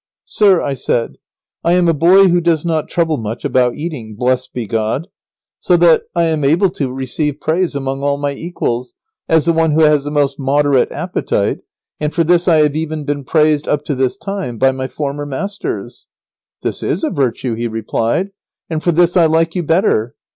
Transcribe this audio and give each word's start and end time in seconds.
"Sir," 0.25 0.63
I 0.63 0.73
said, 0.73 1.19
"I 1.63 1.73
am 1.73 1.87
a 1.87 1.93
boy 1.93 2.27
who 2.29 2.41
does 2.41 2.65
not 2.65 2.87
trouble 2.89 3.17
much 3.17 3.45
about 3.45 3.75
eating, 3.75 4.15
blessed 4.15 4.51
be 4.51 4.65
God! 4.65 5.05
So 5.59 5.77
that 5.77 6.05
I 6.15 6.23
am 6.23 6.43
able 6.43 6.71
to 6.71 6.91
receive 6.91 7.39
praise 7.39 7.75
among 7.75 8.01
all 8.01 8.17
my 8.17 8.33
equals, 8.33 8.95
as 9.29 9.45
the 9.45 9.53
one 9.53 9.73
who 9.73 9.81
has 9.81 10.03
the 10.03 10.09
most 10.09 10.39
moderate 10.39 10.91
appetite, 10.91 11.59
and 11.99 12.11
for 12.15 12.23
this 12.23 12.47
I 12.47 12.63
have 12.63 12.75
even 12.75 13.05
been 13.05 13.23
praised, 13.23 13.67
up 13.67 13.85
to 13.85 13.93
this 13.93 14.17
time, 14.17 14.57
by 14.57 14.71
my 14.71 14.87
former 14.87 15.27
masters." 15.27 16.07
"This 16.63 16.81
is 16.81 17.03
a 17.03 17.11
virtue," 17.11 17.53
he 17.53 17.67
replied, 17.67 18.31
"and 18.71 18.81
for 18.83 18.91
this 18.91 19.15
I 19.15 19.27
like 19.27 19.53
you 19.53 19.61
better. 19.61 20.15